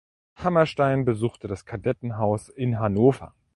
[0.35, 3.35] Hammerstein besuchte das Kadettenhaus in Hannover.